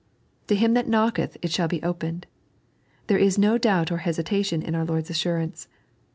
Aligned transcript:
"To 0.47 0.55
him 0.55 0.73
that 0.73 0.87
knocketh 0.87 1.37
it 1.43 1.51
shall 1.51 1.67
be 1.67 1.83
opened." 1.83 2.25
There 3.05 3.19
is 3.19 3.37
no 3.37 3.59
doubt 3.59 3.91
or 3.91 3.97
hesitation 3.97 4.63
in 4.63 4.73
our 4.73 4.83
Lord's 4.83 5.11
assurance. 5.11 5.67